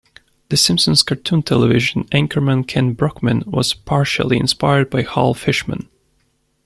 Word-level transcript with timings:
"The 0.49 0.57
Simpsons" 0.57 1.03
cartoon 1.03 1.43
television 1.43 2.05
anchorman 2.05 2.67
Kent 2.67 2.97
Brockman 2.97 3.43
was 3.45 3.75
partially 3.75 4.39
inspired 4.39 4.89
by 4.89 5.03
Hal 5.03 5.35
Fishman. 5.35 5.89